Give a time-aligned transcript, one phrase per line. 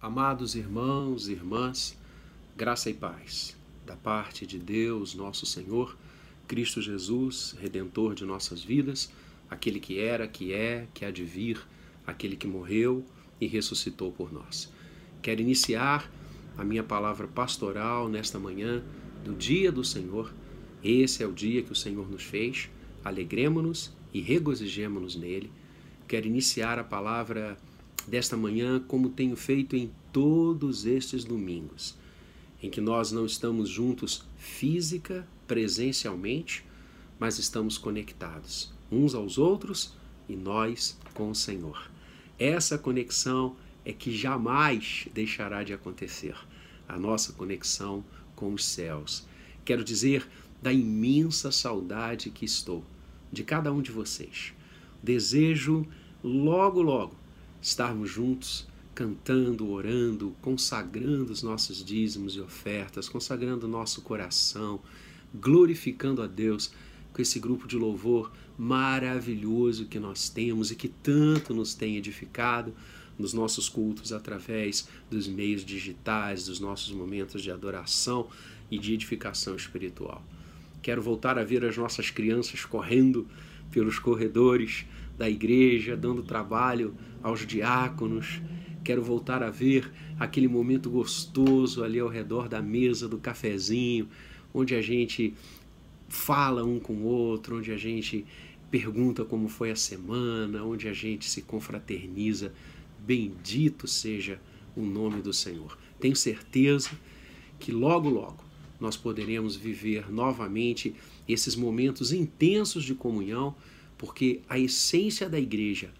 [0.00, 1.96] Amados irmãos e irmãs,
[2.54, 3.56] graça e paz
[3.86, 5.96] da parte de Deus, nosso Senhor,
[6.46, 9.10] Cristo Jesus, redentor de nossas vidas,
[9.48, 11.58] aquele que era, que é, que há de vir,
[12.06, 13.06] aquele que morreu
[13.40, 14.70] e ressuscitou por nós.
[15.22, 16.10] Quero iniciar
[16.58, 18.84] a minha palavra pastoral nesta manhã
[19.24, 20.30] do dia do Senhor.
[20.84, 22.68] Esse é o dia que o Senhor nos fez.
[23.02, 25.50] Alegremos-nos e regozijemos-nos nele.
[26.06, 27.56] Quero iniciar a palavra
[28.06, 31.96] desta manhã, como tenho feito em todos estes domingos,
[32.62, 36.64] em que nós não estamos juntos física, presencialmente,
[37.18, 39.94] mas estamos conectados uns aos outros
[40.28, 41.90] e nós com o Senhor.
[42.38, 46.36] Essa conexão é que jamais deixará de acontecer,
[46.88, 49.26] a nossa conexão com os céus.
[49.64, 50.28] Quero dizer
[50.62, 52.84] da imensa saudade que estou
[53.32, 54.52] de cada um de vocês.
[55.02, 55.86] Desejo
[56.22, 57.25] logo, logo
[57.60, 64.80] estarmos juntos, cantando, orando, consagrando os nossos dízimos e ofertas, consagrando o nosso coração,
[65.34, 66.70] glorificando a Deus
[67.12, 72.74] com esse grupo de louvor maravilhoso que nós temos e que tanto nos tem edificado
[73.18, 78.28] nos nossos cultos através dos meios digitais, dos nossos momentos de adoração
[78.70, 80.22] e de edificação espiritual.
[80.82, 83.26] Quero voltar a ver as nossas crianças correndo
[83.70, 84.86] pelos corredores
[85.16, 88.40] da igreja, dando trabalho aos diáconos.
[88.84, 94.08] Quero voltar a ver aquele momento gostoso ali ao redor da mesa do cafezinho,
[94.52, 95.34] onde a gente
[96.08, 98.24] fala um com o outro, onde a gente
[98.70, 102.52] pergunta como foi a semana, onde a gente se confraterniza.
[102.98, 104.40] Bendito seja
[104.76, 105.76] o nome do Senhor.
[105.98, 106.90] Tenho certeza
[107.58, 108.44] que logo, logo
[108.78, 110.94] nós poderemos viver novamente
[111.28, 113.54] esses momentos intensos de comunhão
[113.98, 115.90] porque a essência da igreja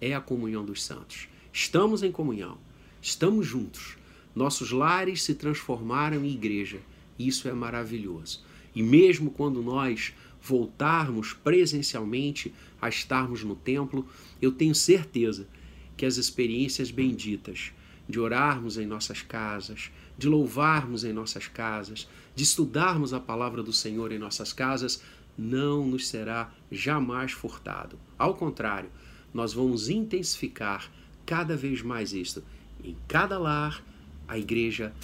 [0.00, 1.28] é a comunhão dos santos.
[1.52, 2.58] Estamos em comunhão,
[3.00, 3.96] estamos juntos.
[4.34, 6.80] Nossos lares se transformaram em igreja.
[7.18, 8.44] Isso é maravilhoso.
[8.74, 10.12] E mesmo quando nós
[10.42, 14.06] voltarmos presencialmente a estarmos no templo,
[14.40, 15.48] eu tenho certeza
[15.96, 17.72] que as experiências benditas
[18.06, 23.72] de orarmos em nossas casas, de louvarmos em nossas casas, de estudarmos a palavra do
[23.72, 25.02] Senhor em nossas casas,
[25.36, 27.98] não nos será jamais furtado.
[28.18, 28.90] Ao contrário,
[29.32, 30.90] nós vamos intensificar
[31.26, 32.42] cada vez mais isto.
[32.82, 33.82] Em cada lar,
[34.26, 34.94] a igreja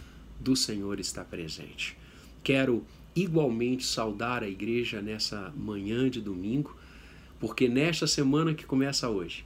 [0.40, 1.96] do Senhor está presente.
[2.42, 2.84] Quero
[3.14, 6.74] igualmente saudar a igreja nessa manhã de domingo,
[7.38, 9.44] porque nesta semana que começa hoje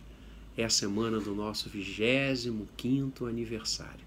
[0.57, 4.07] é a semana do nosso 25 aniversário.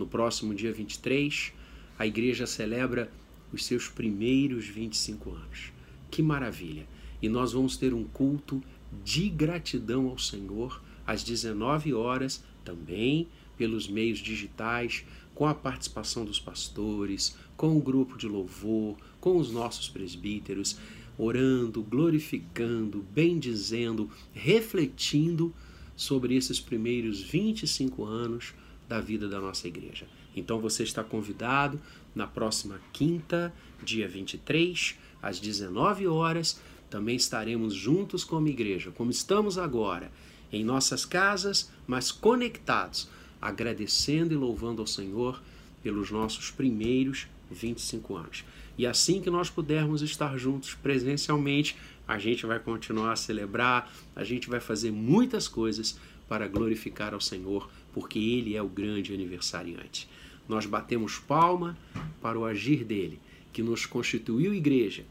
[0.00, 1.52] No próximo dia 23,
[1.98, 3.12] a igreja celebra
[3.52, 5.72] os seus primeiros 25 anos.
[6.10, 6.88] Que maravilha!
[7.20, 8.62] E nós vamos ter um culto
[9.04, 13.28] de gratidão ao Senhor às 19 horas, também
[13.58, 19.52] pelos meios digitais, com a participação dos pastores, com o grupo de louvor, com os
[19.52, 20.78] nossos presbíteros,
[21.18, 25.52] orando, glorificando, bendizendo, refletindo
[25.94, 28.54] sobre esses primeiros 25 anos
[28.90, 30.04] da vida da nossa igreja.
[30.34, 31.80] Então você está convidado
[32.12, 39.58] na próxima quinta, dia 23, às 19 horas, também estaremos juntos como igreja, como estamos
[39.58, 40.10] agora,
[40.52, 43.08] em nossas casas, mas conectados,
[43.40, 45.40] agradecendo e louvando ao Senhor
[45.84, 48.44] pelos nossos primeiros 25 anos.
[48.76, 51.76] E assim que nós pudermos estar juntos presencialmente,
[52.08, 55.96] a gente vai continuar a celebrar, a gente vai fazer muitas coisas
[56.28, 60.08] para glorificar ao Senhor, porque Ele é o grande aniversariante.
[60.48, 61.78] Nós batemos palma
[62.20, 63.20] para o agir dele
[63.52, 65.04] que nos constituiu igreja,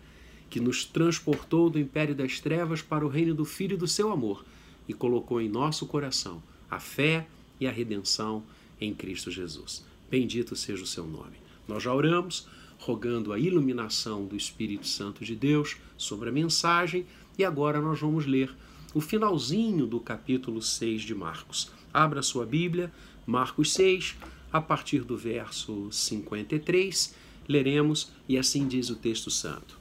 [0.49, 4.43] que nos transportou do império das trevas para o reino do Filho do seu amor
[4.87, 7.27] e colocou em nosso coração a fé
[7.59, 8.43] e a redenção
[8.79, 9.83] em Cristo Jesus.
[10.09, 11.37] Bendito seja o seu nome.
[11.67, 12.47] Nós já oramos,
[12.79, 17.05] rogando a iluminação do Espírito Santo de Deus sobre a mensagem
[17.37, 18.53] e agora nós vamos ler
[18.93, 21.71] o finalzinho do capítulo 6 de Marcos.
[21.93, 22.91] Abra sua Bíblia,
[23.25, 24.15] Marcos 6,
[24.51, 27.13] a partir do verso 53
[27.47, 29.77] leremos e assim diz o texto santo.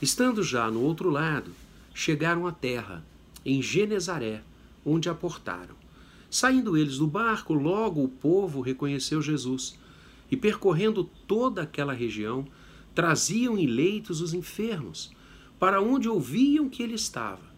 [0.00, 1.52] Estando já no outro lado,
[1.92, 3.04] chegaram à terra,
[3.44, 4.42] em Genezaré,
[4.84, 5.74] onde aportaram.
[6.30, 9.78] Saindo eles do barco, logo o povo reconheceu Jesus,
[10.30, 12.46] e percorrendo toda aquela região,
[12.94, 15.12] traziam em leitos os enfermos,
[15.58, 17.53] para onde ouviam que ele estava.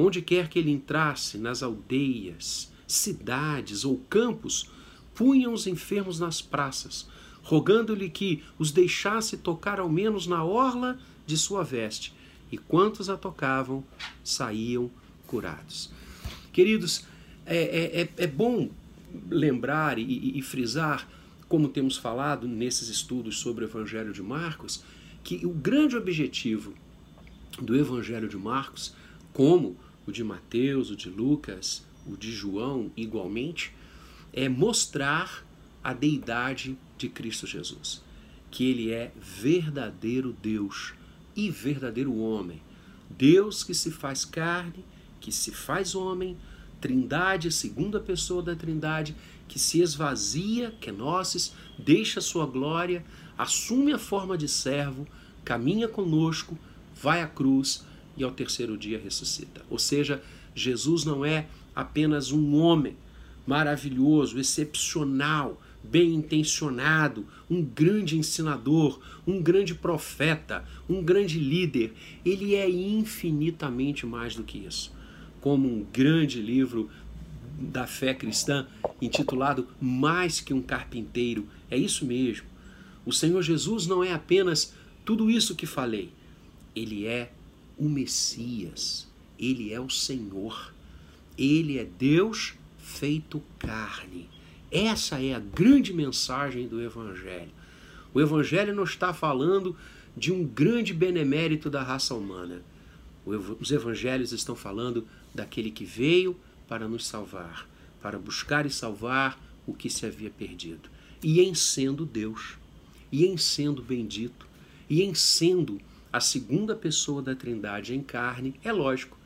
[0.00, 4.70] Onde quer que ele entrasse, nas aldeias, cidades ou campos,
[5.12, 7.08] punham os enfermos nas praças,
[7.42, 10.96] rogando-lhe que os deixasse tocar ao menos na orla
[11.26, 12.14] de sua veste.
[12.52, 13.84] E quantos a tocavam
[14.22, 14.88] saíam
[15.26, 15.90] curados.
[16.52, 17.04] Queridos,
[17.44, 18.70] é, é, é, é bom
[19.28, 21.08] lembrar e, e frisar,
[21.48, 24.84] como temos falado nesses estudos sobre o Evangelho de Marcos,
[25.24, 26.72] que o grande objetivo
[27.60, 28.94] do Evangelho de Marcos,
[29.32, 29.76] como
[30.08, 33.74] o de Mateus, o de Lucas, o de João, igualmente,
[34.32, 35.46] é mostrar
[35.84, 38.02] a deidade de Cristo Jesus,
[38.50, 40.94] que ele é verdadeiro Deus
[41.36, 42.62] e verdadeiro homem.
[43.10, 44.82] Deus que se faz carne,
[45.20, 46.38] que se faz homem,
[46.80, 49.14] Trindade, segunda pessoa da Trindade,
[49.46, 53.04] que se esvazia, que é nós, deixa sua glória,
[53.36, 55.06] assume a forma de servo,
[55.44, 56.58] caminha conosco,
[56.94, 57.86] vai à cruz
[58.18, 59.62] e ao terceiro dia ressuscita.
[59.70, 60.22] Ou seja,
[60.54, 62.96] Jesus não é apenas um homem
[63.46, 71.94] maravilhoso, excepcional, bem intencionado, um grande ensinador, um grande profeta, um grande líder.
[72.24, 74.92] Ele é infinitamente mais do que isso.
[75.40, 76.90] Como um grande livro
[77.58, 78.66] da fé cristã
[79.00, 81.46] intitulado Mais que um carpinteiro.
[81.70, 82.46] É isso mesmo.
[83.04, 84.74] O Senhor Jesus não é apenas
[85.04, 86.12] tudo isso que falei.
[86.74, 87.32] Ele é
[87.78, 89.06] o Messias.
[89.38, 90.72] Ele é o Senhor.
[91.36, 94.28] Ele é Deus feito carne.
[94.70, 97.52] Essa é a grande mensagem do Evangelho.
[98.12, 99.76] O Evangelho não está falando
[100.16, 102.62] de um grande benemérito da raça humana.
[103.24, 106.36] Os Evangelhos estão falando daquele que veio
[106.66, 107.68] para nos salvar,
[108.02, 110.88] para buscar e salvar o que se havia perdido.
[111.22, 112.56] E em sendo Deus,
[113.12, 114.46] e em sendo bendito,
[114.88, 115.80] e em sendo
[116.12, 119.18] a segunda pessoa da Trindade em carne, é lógico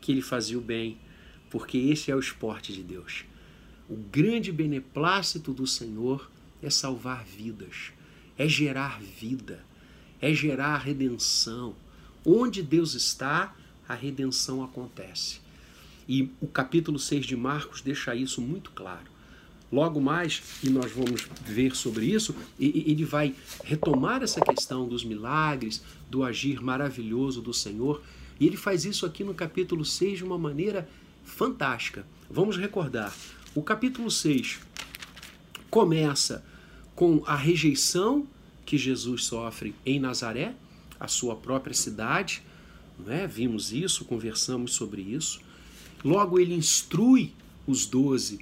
[0.00, 0.98] que ele fazia o bem,
[1.50, 3.24] porque esse é o esporte de Deus.
[3.88, 6.30] O grande beneplácito do Senhor
[6.62, 7.92] é salvar vidas,
[8.36, 9.64] é gerar vida,
[10.20, 11.76] é gerar redenção.
[12.24, 13.54] Onde Deus está,
[13.86, 15.40] a redenção acontece.
[16.08, 19.13] E o capítulo 6 de Marcos deixa isso muito claro.
[19.74, 23.34] Logo mais, e nós vamos ver sobre isso, ele vai
[23.64, 28.00] retomar essa questão dos milagres, do agir maravilhoso do Senhor,
[28.38, 30.88] e ele faz isso aqui no capítulo 6 de uma maneira
[31.24, 32.06] fantástica.
[32.30, 33.12] Vamos recordar.
[33.52, 34.60] O capítulo 6
[35.68, 36.44] começa
[36.94, 38.28] com a rejeição
[38.64, 40.54] que Jesus sofre em Nazaré,
[41.00, 42.44] a sua própria cidade.
[42.96, 43.26] Não é?
[43.26, 45.40] Vimos isso, conversamos sobre isso.
[46.04, 47.32] Logo, ele instrui
[47.66, 48.38] os doze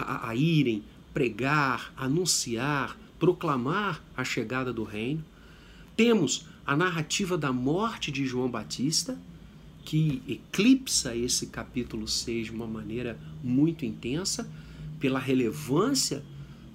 [0.00, 0.82] a, a, irem
[1.12, 5.24] pregar, anunciar, proclamar a chegada do reino.
[5.96, 9.18] Temos a narrativa da morte de João Batista
[9.86, 14.50] que eclipsa esse capítulo 6 de uma maneira muito intensa,
[14.98, 16.24] pela relevância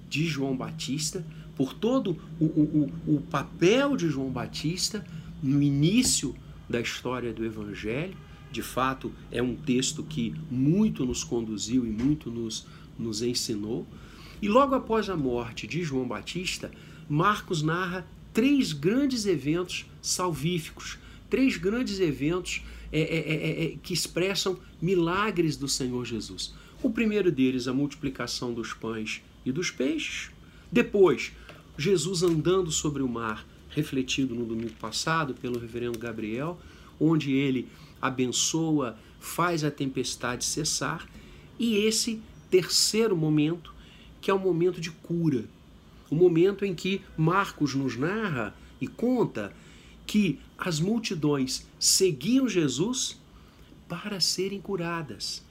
[0.08, 1.24] de João Batista,
[1.54, 5.04] por todo o, o, o papel de João Batista
[5.42, 6.34] no início
[6.68, 8.16] da história do Evangelho.
[8.50, 12.66] De fato, é um texto que muito nos conduziu e muito nos,
[12.98, 13.86] nos ensinou.
[14.40, 16.70] E logo após a morte de João Batista,
[17.08, 20.98] Marcos narra três grandes eventos salvíficos,
[21.28, 22.62] três grandes eventos
[22.92, 26.54] é é, é, é, é, que expressam milagres do Senhor Jesus.
[26.82, 30.30] O primeiro deles, a multiplicação dos pães e dos peixes.
[30.70, 31.32] Depois,
[31.78, 36.60] Jesus andando sobre o mar, refletido no domingo passado pelo reverendo Gabriel,
[37.00, 37.66] onde ele
[38.00, 41.08] abençoa, faz a tempestade cessar.
[41.58, 42.20] E esse
[42.52, 43.74] terceiro momento,
[44.20, 45.46] que é o momento de cura,
[46.10, 49.54] o momento em que Marcos nos narra e conta
[50.06, 53.18] que as multidões seguiam Jesus
[53.88, 55.42] para serem curadas,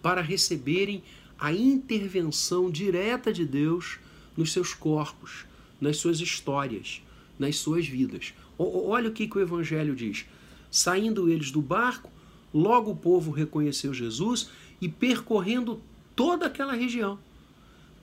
[0.00, 1.02] para receberem
[1.36, 3.98] a intervenção direta de Deus
[4.36, 5.46] nos seus corpos,
[5.80, 7.02] nas suas histórias,
[7.36, 8.32] nas suas vidas.
[8.56, 10.24] Olha o que, o Evangelho diz.
[10.70, 12.12] Saindo eles do barco,
[12.52, 15.82] logo o povo reconheceu Jesus e percorrendo
[16.14, 17.18] toda aquela região,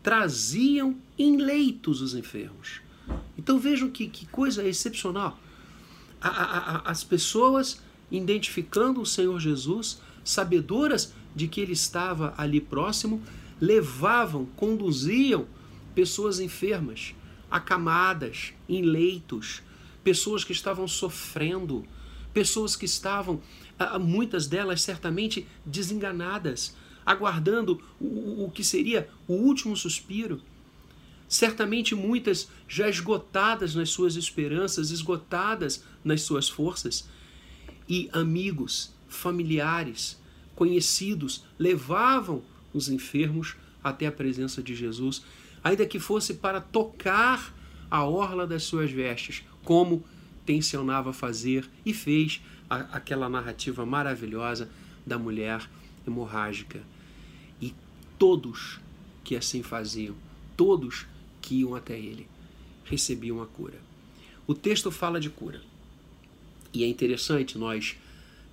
[0.03, 2.81] traziam em leitos os enfermos.
[3.37, 5.37] Então vejam que, que coisa excepcional
[6.21, 13.21] a, a, as pessoas identificando o Senhor Jesus, sabedoras de que ele estava ali próximo,
[13.59, 15.47] levavam, conduziam
[15.95, 17.15] pessoas enfermas,
[17.49, 19.61] acamadas, em leitos,
[20.03, 21.85] pessoas que estavam sofrendo,
[22.33, 23.41] pessoas que estavam,
[23.99, 30.41] muitas delas certamente desenganadas, aguardando o, o que seria o último suspiro.
[31.27, 37.07] Certamente muitas já esgotadas nas suas esperanças, esgotadas nas suas forças.
[37.87, 40.19] E amigos, familiares,
[40.55, 42.41] conhecidos levavam
[42.73, 45.23] os enfermos até a presença de Jesus,
[45.63, 47.53] ainda que fosse para tocar
[47.89, 50.03] a orla das suas vestes, como
[50.45, 54.69] tensionava fazer e fez a, aquela narrativa maravilhosa
[55.05, 55.67] da mulher
[56.05, 56.81] hemorrágica.
[57.61, 57.73] E
[58.17, 58.79] todos
[59.23, 60.15] que assim faziam.
[60.55, 61.05] Todos
[61.41, 62.27] que iam até ele
[62.85, 63.79] recebiam a cura.
[64.45, 65.61] O texto fala de cura.
[66.73, 67.97] E é interessante nós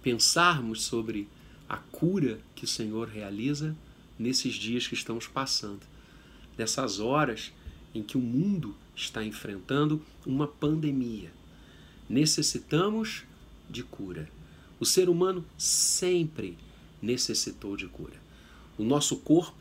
[0.03, 1.29] pensarmos sobre
[1.69, 3.77] a cura que o Senhor realiza
[4.19, 5.83] nesses dias que estamos passando,
[6.57, 7.53] nessas horas
[7.95, 11.31] em que o mundo está enfrentando uma pandemia.
[12.09, 13.25] Necessitamos
[13.69, 14.29] de cura.
[14.81, 16.57] O ser humano sempre
[17.01, 18.21] necessitou de cura.
[18.77, 19.57] O nosso corpo,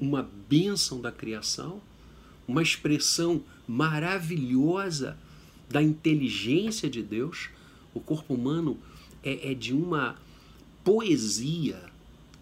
[0.00, 1.80] uma bênção da criação,
[2.46, 5.18] uma expressão maravilhosa
[5.68, 7.50] da inteligência de Deus,
[7.92, 8.78] o corpo humano
[9.22, 10.16] é, é de uma
[10.82, 11.82] poesia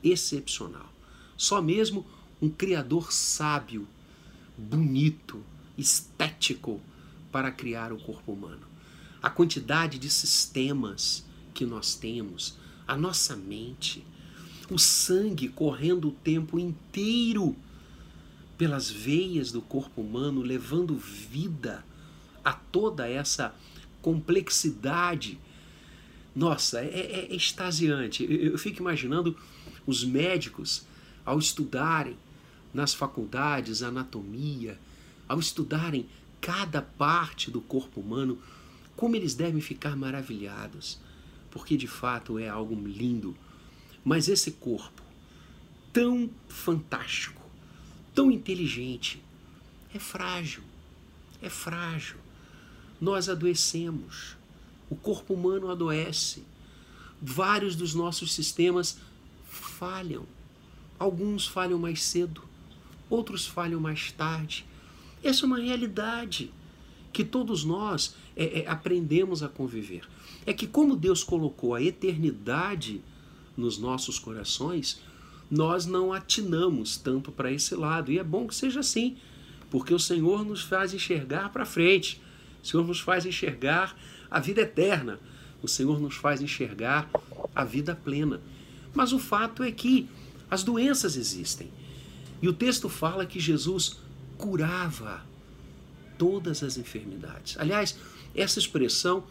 [0.02, 0.92] excepcional.
[1.36, 2.06] Só mesmo
[2.40, 3.88] um Criador sábio,
[4.56, 5.42] bonito,
[5.76, 6.80] estético
[7.32, 8.66] para criar o corpo humano.
[9.22, 12.56] A quantidade de sistemas que nós temos,
[12.86, 14.04] a nossa mente,
[14.74, 17.56] o sangue correndo o tempo inteiro
[18.58, 21.84] pelas veias do corpo humano, levando vida
[22.44, 23.54] a toda essa
[24.00, 25.38] complexidade.
[26.34, 28.24] Nossa, é, é, é extasiante.
[28.24, 29.36] Eu, eu fico imaginando
[29.86, 30.84] os médicos,
[31.24, 32.16] ao estudarem
[32.72, 34.78] nas faculdades anatomia,
[35.28, 36.06] ao estudarem
[36.40, 38.38] cada parte do corpo humano,
[38.94, 40.98] como eles devem ficar maravilhados,
[41.50, 43.36] porque de fato é algo lindo.
[44.06, 45.02] Mas esse corpo,
[45.92, 47.42] tão fantástico,
[48.14, 49.20] tão inteligente,
[49.92, 50.62] é frágil,
[51.42, 52.18] é frágil.
[53.00, 54.36] Nós adoecemos,
[54.88, 56.44] o corpo humano adoece,
[57.20, 58.96] vários dos nossos sistemas
[59.44, 60.24] falham.
[61.00, 62.44] Alguns falham mais cedo,
[63.10, 64.64] outros falham mais tarde.
[65.20, 66.54] Essa é uma realidade
[67.12, 70.08] que todos nós é, é, aprendemos a conviver.
[70.46, 73.02] É que, como Deus colocou a eternidade
[73.56, 75.00] nos nossos corações,
[75.50, 78.10] nós não atinamos tanto para esse lado.
[78.10, 79.16] E é bom que seja assim,
[79.70, 82.20] porque o Senhor nos faz enxergar para frente,
[82.62, 83.96] o Senhor nos faz enxergar
[84.30, 85.18] a vida eterna,
[85.62, 87.08] o Senhor nos faz enxergar
[87.54, 88.40] a vida plena.
[88.94, 90.08] Mas o fato é que
[90.50, 91.70] as doenças existem.
[92.40, 93.98] E o texto fala que Jesus
[94.36, 95.24] curava
[96.18, 97.56] todas as enfermidades.
[97.58, 97.98] Aliás,
[98.34, 99.24] essa expressão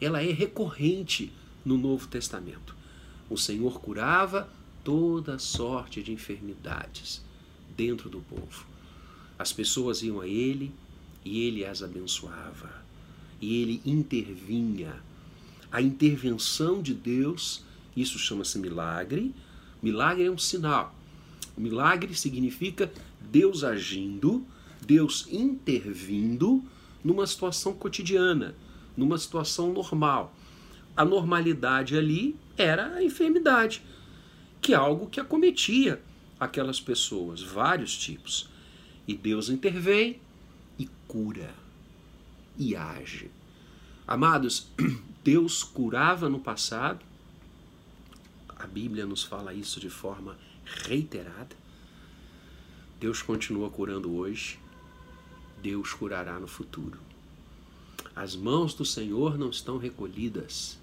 [0.00, 1.32] ela é recorrente
[1.64, 2.77] no Novo Testamento.
[3.30, 4.48] O Senhor curava
[4.82, 7.22] toda sorte de enfermidades
[7.76, 8.66] dentro do povo.
[9.38, 10.72] As pessoas iam a ele
[11.24, 12.82] e ele as abençoava.
[13.40, 14.96] E ele intervinha.
[15.70, 17.62] A intervenção de Deus,
[17.96, 19.34] isso chama-se milagre.
[19.82, 20.94] Milagre é um sinal.
[21.56, 24.44] Milagre significa Deus agindo,
[24.80, 26.62] Deus intervindo
[27.04, 28.54] numa situação cotidiana,
[28.96, 30.34] numa situação normal.
[30.98, 33.84] A normalidade ali era a enfermidade
[34.60, 36.02] que é algo que acometia
[36.40, 38.48] aquelas pessoas, vários tipos.
[39.06, 40.20] E Deus intervém
[40.76, 41.54] e cura
[42.58, 43.30] e age.
[44.08, 44.66] Amados,
[45.22, 47.06] Deus curava no passado,
[48.58, 51.54] a Bíblia nos fala isso de forma reiterada.
[52.98, 54.58] Deus continua curando hoje,
[55.62, 56.98] Deus curará no futuro.
[58.16, 60.77] As mãos do Senhor não estão recolhidas.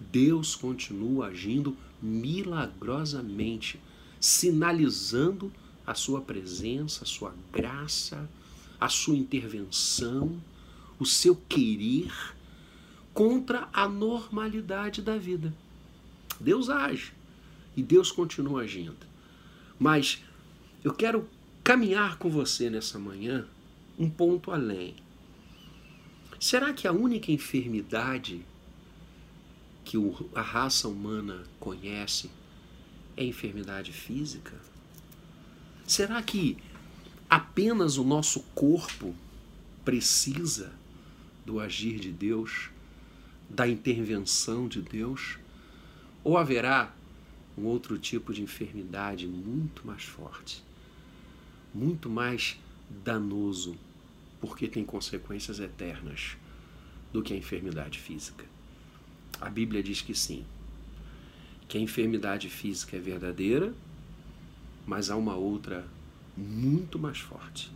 [0.00, 3.80] Deus continua agindo milagrosamente,
[4.20, 5.52] sinalizando
[5.86, 8.28] a sua presença, a sua graça,
[8.80, 10.40] a sua intervenção,
[10.98, 12.12] o seu querer
[13.12, 15.52] contra a normalidade da vida.
[16.40, 17.12] Deus age
[17.76, 19.06] e Deus continua agindo.
[19.78, 20.22] Mas
[20.84, 21.28] eu quero
[21.64, 23.46] caminhar com você nessa manhã
[23.98, 24.94] um ponto além.
[26.38, 28.44] Será que a única enfermidade
[29.88, 29.96] que
[30.34, 32.30] a raça humana conhece
[33.16, 34.54] é enfermidade física?
[35.86, 36.58] Será que
[37.28, 39.14] apenas o nosso corpo
[39.86, 40.74] precisa
[41.46, 42.68] do agir de Deus,
[43.48, 45.38] da intervenção de Deus?
[46.22, 46.94] Ou haverá
[47.56, 50.62] um outro tipo de enfermidade muito mais forte,
[51.74, 53.74] muito mais danoso,
[54.38, 56.36] porque tem consequências eternas
[57.10, 58.47] do que a enfermidade física?
[59.40, 60.44] A Bíblia diz que sim,
[61.68, 63.72] que a enfermidade física é verdadeira,
[64.86, 65.86] mas há uma outra
[66.36, 67.70] muito mais forte.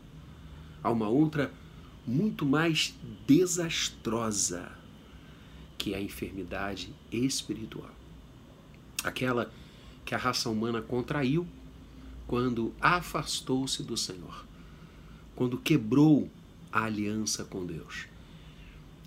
[0.83, 1.53] Há uma outra
[2.05, 2.95] muito mais
[3.27, 4.73] desastrosa,
[5.79, 7.95] que é a enfermidade espiritual.
[9.05, 9.53] Aquela
[10.05, 11.47] que a raça humana contraiu
[12.27, 14.45] quando afastou-se do Senhor,
[15.37, 16.29] quando quebrou
[16.73, 18.12] a aliança com Deus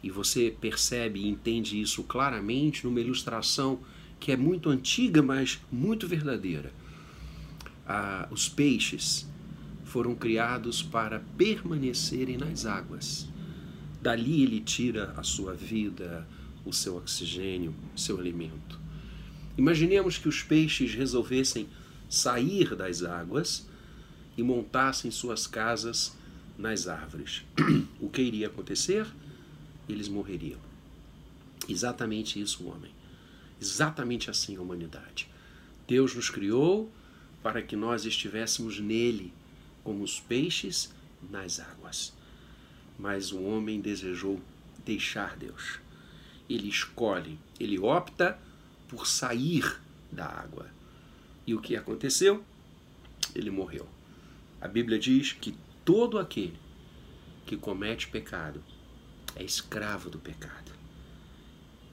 [0.06, 3.80] e você percebe e entende isso claramente numa ilustração
[4.20, 6.72] que é muito antiga, mas muito verdadeira.
[7.88, 9.28] Ah, os peixes,
[9.84, 13.28] foram criados para permanecerem nas águas.
[14.00, 16.28] Dali ele tira a sua vida,
[16.64, 18.80] o seu oxigênio, o seu alimento.
[19.58, 21.68] Imaginemos que os peixes resolvessem
[22.08, 23.68] sair das águas
[24.38, 26.16] e montassem suas casas
[26.56, 27.42] nas árvores.
[28.00, 29.08] O que iria acontecer?
[29.88, 30.60] Eles morreriam.
[31.68, 32.92] Exatamente isso o homem.
[33.62, 35.30] Exatamente assim a humanidade.
[35.88, 36.92] Deus nos criou
[37.42, 39.32] para que nós estivéssemos nele,
[39.84, 40.92] como os peixes
[41.30, 42.14] nas águas.
[42.98, 44.42] Mas o homem desejou
[44.84, 45.80] deixar Deus.
[46.50, 48.40] Ele escolhe, ele opta
[48.88, 49.80] por sair
[50.12, 50.68] da água.
[51.46, 52.44] E o que aconteceu?
[53.36, 53.88] Ele morreu.
[54.60, 56.58] A Bíblia diz que todo aquele
[57.46, 58.64] que comete pecado
[59.36, 60.72] é escravo do pecado.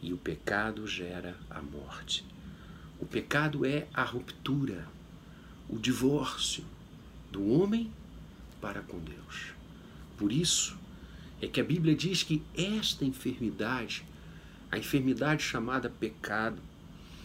[0.00, 2.24] E o pecado gera a morte.
[3.00, 4.86] O pecado é a ruptura,
[5.68, 6.64] o divórcio
[7.30, 7.92] do homem
[8.60, 9.52] para com Deus.
[10.16, 10.78] Por isso
[11.40, 14.04] é que a Bíblia diz que esta enfermidade,
[14.70, 16.62] a enfermidade chamada pecado,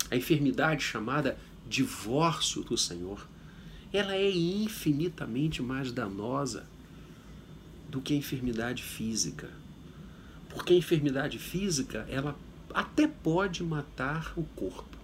[0.10, 3.28] a enfermidade chamada divórcio do Senhor,
[3.94, 6.66] ela é infinitamente mais danosa
[7.90, 9.50] do que a enfermidade física.
[10.58, 12.36] Porque a enfermidade física, ela
[12.74, 14.98] até pode matar o corpo,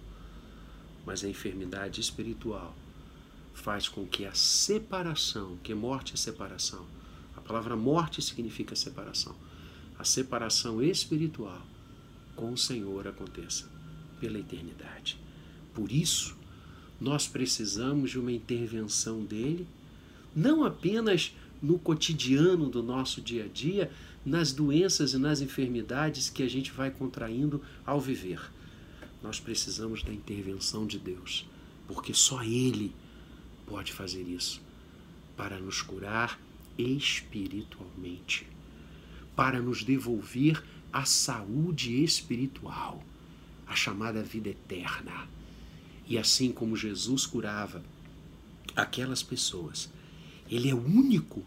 [1.06, 2.74] mas a enfermidade espiritual
[3.54, 6.84] faz com que a separação, que morte é separação,
[7.36, 9.32] a palavra morte significa separação,
[9.96, 11.62] a separação espiritual
[12.34, 13.70] com o Senhor aconteça
[14.18, 15.16] pela eternidade.
[15.72, 16.36] Por isso,
[17.00, 19.68] nós precisamos de uma intervenção dele,
[20.34, 21.32] não apenas
[21.62, 23.90] no cotidiano do nosso dia a dia,
[24.24, 28.40] nas doenças e nas enfermidades que a gente vai contraindo ao viver.
[29.22, 31.48] Nós precisamos da intervenção de Deus,
[31.86, 32.94] porque só Ele
[33.66, 34.60] pode fazer isso
[35.36, 36.40] para nos curar
[36.78, 38.46] espiritualmente,
[39.36, 40.62] para nos devolver
[40.92, 43.02] a saúde espiritual,
[43.66, 45.28] a chamada vida eterna.
[46.06, 47.82] E assim como Jesus curava
[48.76, 49.90] aquelas pessoas,
[50.50, 51.42] Ele é o único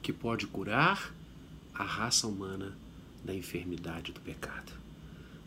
[0.00, 1.12] que pode curar
[1.78, 2.76] a raça humana
[3.24, 4.72] da enfermidade do pecado,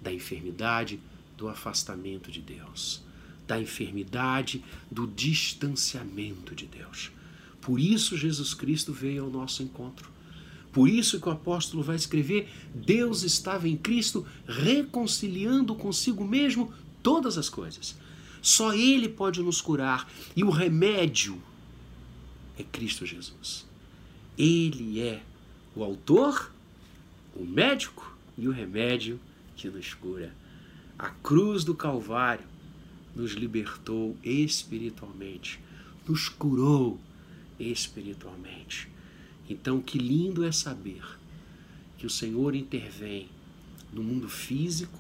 [0.02, 1.00] da enfermidade
[1.38, 3.04] do afastamento de Deus,
[3.46, 7.12] da enfermidade do distanciamento de Deus.
[7.60, 10.10] Por isso Jesus Cristo veio ao nosso encontro.
[10.72, 17.38] Por isso que o apóstolo vai escrever: Deus estava em Cristo reconciliando consigo mesmo todas
[17.38, 17.96] as coisas.
[18.42, 21.42] Só Ele pode nos curar e o remédio
[22.58, 23.66] é Cristo Jesus.
[24.38, 25.22] Ele é
[25.76, 26.52] o autor,
[27.36, 29.20] o médico e o remédio
[29.56, 30.34] que nos cura.
[30.98, 32.46] A cruz do Calvário
[33.16, 35.60] nos libertou espiritualmente,
[36.08, 37.00] nos curou
[37.60, 38.90] espiritualmente.
[39.50, 41.04] Então, que lindo é saber
[41.98, 43.30] que o Senhor intervém
[43.92, 45.00] no mundo físico,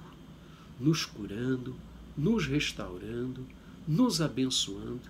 [0.80, 1.76] nos curando,
[2.18, 3.46] nos restaurando,
[3.88, 5.02] nos abençoando,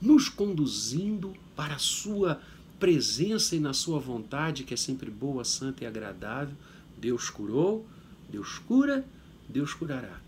[0.00, 2.40] nos conduzindo para a Sua
[2.80, 6.56] presença e na Sua vontade, que é sempre boa, santa e agradável.
[6.96, 7.86] Deus curou,
[8.28, 9.04] Deus cura,
[9.46, 10.18] Deus curará.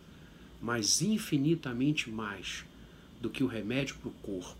[0.61, 2.65] Mas infinitamente mais
[3.21, 4.57] do que o remédio para o corpo,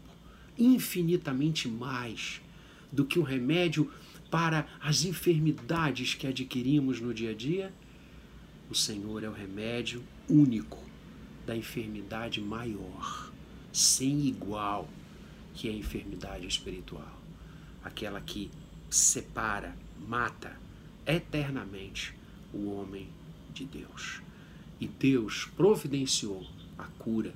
[0.59, 2.41] infinitamente mais
[2.91, 3.93] do que o remédio
[4.31, 7.73] para as enfermidades que adquirimos no dia a dia,
[8.71, 10.83] o Senhor é o remédio único
[11.47, 13.31] da enfermidade maior,
[13.71, 14.89] sem igual,
[15.55, 17.22] que é a enfermidade espiritual
[17.85, 18.51] aquela que
[18.91, 20.57] separa, mata
[21.07, 22.15] eternamente
[22.53, 23.09] o homem
[23.53, 24.21] de Deus.
[24.81, 26.47] E Deus providenciou
[26.79, 27.33] a cura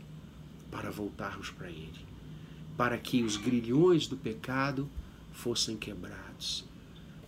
[0.70, 2.04] para voltarmos para Ele,
[2.76, 4.88] para que os grilhões do pecado
[5.32, 6.64] fossem quebrados,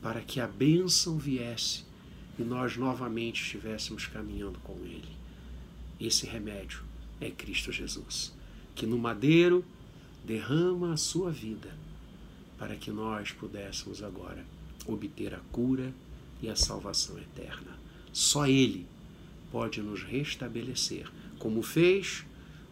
[0.02, 1.84] para que a bênção viesse
[2.38, 5.16] e nós novamente estivéssemos caminhando com Ele.
[6.00, 6.82] Esse remédio
[7.20, 8.32] é Cristo Jesus,
[8.74, 9.64] que no madeiro
[10.24, 11.72] derrama a sua vida
[12.58, 14.44] para que nós pudéssemos agora
[14.86, 15.94] obter a cura
[16.42, 17.78] e a salvação eterna.
[18.12, 18.86] Só Ele
[19.52, 22.24] pode nos restabelecer, como fez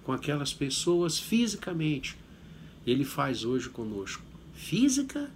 [0.04, 2.16] com aquelas pessoas fisicamente.
[2.86, 4.22] Ele faz hoje conosco,
[4.54, 5.30] física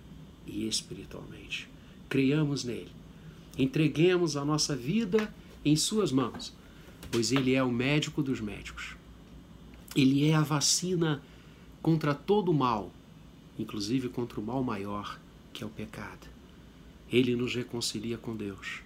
[0.47, 1.69] e espiritualmente.
[2.09, 2.91] Creiamos nele.
[3.59, 5.33] Entreguemos a nossa vida
[5.65, 6.53] em Suas mãos,
[7.11, 8.97] pois Ele é o médico dos médicos.
[9.95, 11.23] Ele é a vacina
[11.83, 12.93] contra todo o mal
[13.61, 15.21] inclusive contra o mal maior,
[15.53, 16.27] que é o pecado.
[17.11, 18.81] Ele nos reconcilia com Deus.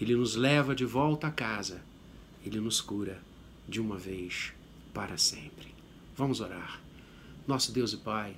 [0.00, 1.82] Ele nos leva de volta a casa.
[2.44, 3.20] Ele nos cura
[3.68, 4.52] de uma vez
[4.92, 5.68] para sempre.
[6.16, 6.80] Vamos orar.
[7.46, 8.36] Nosso Deus e Pai,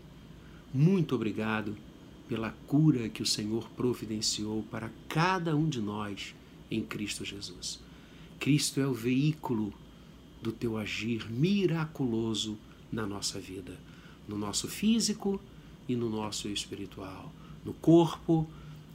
[0.72, 1.76] muito obrigado
[2.28, 6.34] pela cura que o Senhor providenciou para cada um de nós
[6.70, 7.80] em Cristo Jesus.
[8.38, 9.72] Cristo é o veículo
[10.42, 12.58] do teu agir miraculoso
[12.90, 13.78] na nossa vida,
[14.26, 15.40] no nosso físico
[15.92, 17.30] e no nosso espiritual,
[17.64, 18.48] no corpo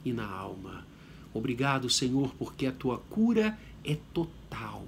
[0.04, 0.86] e na alma.
[1.32, 4.84] Obrigado, Senhor, porque a tua cura é total.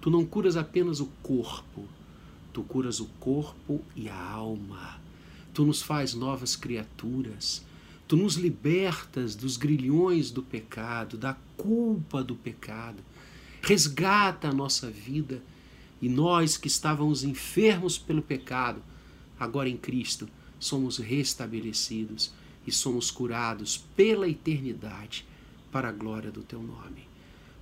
[0.00, 1.84] Tu não curas apenas o corpo,
[2.52, 4.98] tu curas o corpo e a alma.
[5.52, 7.64] Tu nos faz novas criaturas.
[8.08, 13.02] Tu nos libertas dos grilhões do pecado, da culpa do pecado.
[13.60, 15.42] Resgata a nossa vida
[16.00, 18.80] e nós que estávamos enfermos pelo pecado,
[19.38, 22.32] agora em Cristo, somos restabelecidos
[22.66, 25.24] e somos curados pela eternidade
[25.70, 27.06] para a glória do teu nome.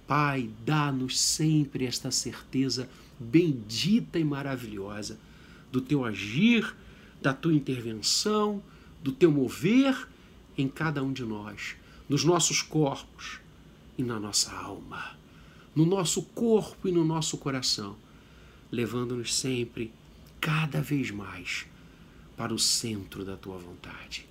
[0.07, 5.19] Pai, dá-nos sempre esta certeza bendita e maravilhosa
[5.73, 6.75] do teu agir,
[7.21, 8.63] da tua intervenção,
[9.03, 10.09] do teu mover
[10.57, 11.77] em cada um de nós,
[12.09, 13.41] nos nossos corpos
[13.97, 15.17] e na nossa alma,
[15.75, 17.97] no nosso corpo e no nosso coração,
[18.71, 19.93] levando-nos sempre,
[20.41, 21.67] cada vez mais,
[22.37, 24.27] para o centro da tua vontade.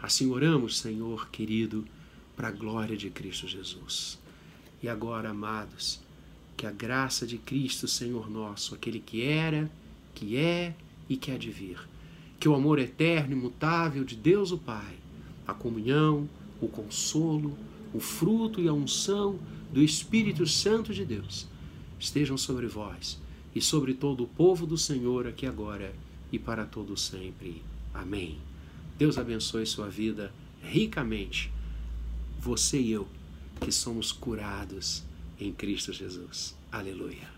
[0.00, 1.84] Assim oramos, Senhor querido,
[2.36, 4.18] para a glória de Cristo Jesus.
[4.82, 6.00] E agora, amados,
[6.56, 9.70] que a graça de Cristo, Senhor nosso, aquele que era,
[10.14, 10.74] que é
[11.08, 11.78] e que há de vir,
[12.38, 14.96] que o amor eterno e imutável de Deus o Pai,
[15.46, 16.28] a comunhão,
[16.60, 17.56] o consolo,
[17.92, 19.38] o fruto e a unção
[19.72, 21.46] do Espírito Santo de Deus
[21.98, 23.18] estejam sobre vós
[23.54, 25.94] e sobre todo o povo do Senhor aqui agora
[26.34, 27.62] e para todo sempre.
[27.92, 28.38] Amém.
[28.98, 31.52] Deus abençoe sua vida ricamente.
[32.40, 33.08] Você e eu,
[33.60, 35.04] que somos curados
[35.38, 36.56] em Cristo Jesus.
[36.70, 37.33] Aleluia.